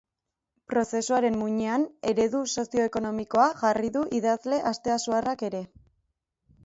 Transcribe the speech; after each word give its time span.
Prozesuaren 0.71 1.35
muinean 1.41 1.83
eredu 2.13 2.41
sozioekonomikoa 2.61 3.47
jarri 3.63 3.93
du 3.99 4.05
idazle 4.21 4.63
asteasuarrak 4.71 5.45
ere. 5.51 5.63